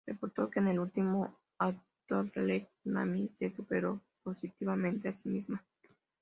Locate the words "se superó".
3.29-4.01